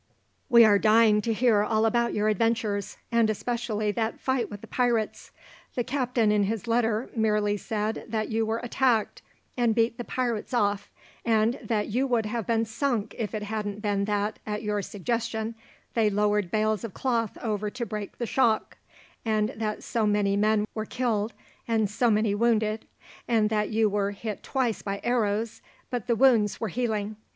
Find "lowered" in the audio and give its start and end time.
16.09-16.49